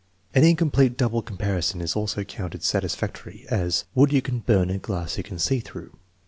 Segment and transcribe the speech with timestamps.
[0.33, 5.15] An incomplete double comparison is also counted satisfactory; as, "Wood you can burn and glass
[5.15, 5.91] you can see through."